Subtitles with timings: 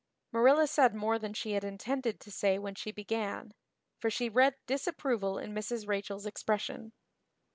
[0.31, 3.53] Marilla said more than she had intended to say when she began,
[3.99, 5.87] for she read disapproval in Mrs.
[5.87, 6.91] Rachel's expression.